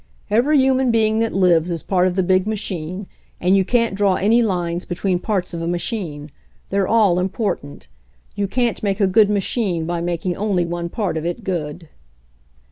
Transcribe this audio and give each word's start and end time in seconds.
"Every 0.31 0.57
human 0.57 0.89
being 0.89 1.19
that 1.19 1.31
lives 1.31 1.69
is 1.69 1.83
part 1.83 2.07
of 2.07 2.15
the 2.15 2.23
big 2.23 2.47
machine, 2.47 3.05
and 3.39 3.55
you 3.55 3.63
can't 3.63 3.93
draw 3.93 4.15
any 4.15 4.41
lines 4.41 4.83
between 4.83 5.19
parts 5.19 5.53
of 5.53 5.61
a 5.61 5.67
machine. 5.67 6.31
They're 6.71 6.87
all 6.87 7.19
important. 7.19 7.87
You 8.33 8.47
can't 8.47 8.81
make 8.81 8.99
a 8.99 9.05
good 9.05 9.29
machine 9.29 9.85
by 9.85 10.01
making 10.01 10.35
only 10.35 10.65
one 10.65 10.89
part 10.89 11.17
of 11.17 11.25
it 11.27 11.43
good." 11.43 11.87